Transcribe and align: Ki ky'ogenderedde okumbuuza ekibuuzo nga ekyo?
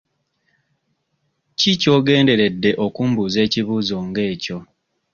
Ki 1.59 1.71
ky'ogenderedde 1.81 2.71
okumbuuza 2.85 3.39
ekibuuzo 3.45 3.97
nga 4.07 4.21
ekyo? 4.31 4.57